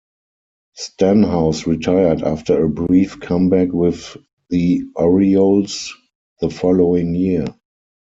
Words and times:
Stanhouse 0.75 1.67
retired 1.67 2.23
after 2.23 2.63
a 2.65 2.69
brief 2.69 3.19
comeback 3.19 3.71
with 3.71 4.17
the 4.49 4.81
Orioles 4.95 5.93
the 6.39 6.49
following 6.49 7.13
year. 7.13 7.45